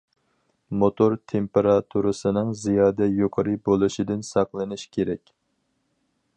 [0.83, 5.35] موتور تېمپېراتۇرىسىنىڭ زىيادە يۇقىرى بولۇشىدىن ساقلىنىش كېرەك.